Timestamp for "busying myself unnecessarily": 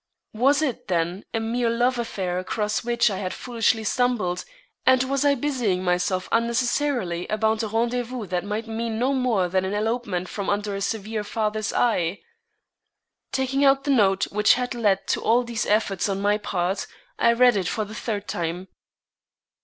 5.35-7.27